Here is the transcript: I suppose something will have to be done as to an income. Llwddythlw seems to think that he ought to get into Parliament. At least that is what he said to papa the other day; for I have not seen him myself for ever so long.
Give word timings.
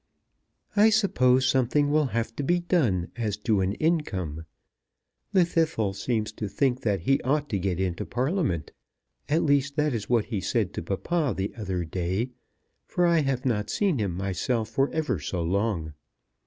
I 0.75 0.89
suppose 0.89 1.45
something 1.45 1.91
will 1.91 2.07
have 2.07 2.35
to 2.37 2.41
be 2.43 2.59
done 2.61 3.11
as 3.17 3.37
to 3.45 3.61
an 3.61 3.73
income. 3.73 4.47
Llwddythlw 5.31 5.95
seems 5.95 6.31
to 6.31 6.47
think 6.47 6.81
that 6.81 7.01
he 7.01 7.21
ought 7.21 7.49
to 7.49 7.59
get 7.59 7.79
into 7.79 8.03
Parliament. 8.07 8.71
At 9.29 9.43
least 9.43 9.75
that 9.75 9.93
is 9.93 10.09
what 10.09 10.25
he 10.25 10.41
said 10.41 10.73
to 10.73 10.81
papa 10.81 11.35
the 11.37 11.53
other 11.55 11.85
day; 11.85 12.31
for 12.87 13.05
I 13.05 13.19
have 13.19 13.45
not 13.45 13.69
seen 13.69 13.99
him 13.99 14.15
myself 14.15 14.69
for 14.69 14.89
ever 14.89 15.19
so 15.19 15.43
long. 15.43 15.93